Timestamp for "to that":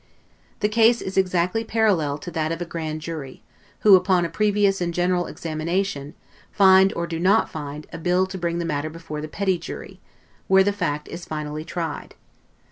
2.17-2.51